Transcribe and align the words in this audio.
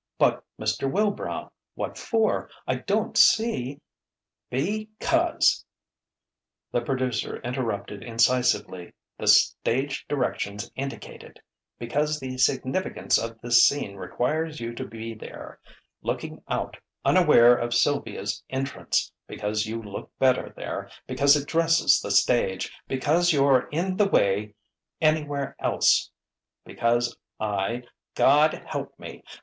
"But, 0.17 0.43
Mr. 0.59 0.91
Wilbrow, 0.91 1.51
what 1.75 1.95
for? 1.95 2.49
I 2.65 2.73
don't 2.77 3.15
see" 3.15 3.81
"Because," 4.49 5.63
the 6.71 6.81
producer 6.81 7.39
interrupted 7.43 8.01
incisively, 8.01 8.93
"the 9.19 9.27
stage 9.27 10.07
directions 10.07 10.71
indicate 10.75 11.21
it; 11.21 11.37
because 11.77 12.19
the 12.19 12.39
significance 12.39 13.19
of 13.19 13.39
this 13.41 13.63
scene 13.63 13.95
requires 13.95 14.59
you 14.59 14.73
to 14.73 14.85
be 14.87 15.13
there, 15.13 15.59
looking 16.01 16.41
out, 16.47 16.77
unaware 17.05 17.55
of 17.55 17.75
Sylvia's 17.75 18.41
entrance; 18.49 19.11
because 19.27 19.67
you 19.67 19.83
look 19.83 20.09
better 20.17 20.49
there; 20.55 20.89
because 21.05 21.35
it 21.35 21.47
dresses 21.47 21.99
the 21.99 22.09
stage; 22.09 22.73
because 22.87 23.31
you're 23.33 23.67
in 23.71 23.97
the 23.97 24.07
way 24.09 24.55
anywhere 24.99 25.55
else; 25.59 26.09
because 26.65 27.15
I 27.39 27.83
God 28.15 28.63
help 28.65 28.97
me! 28.97 29.23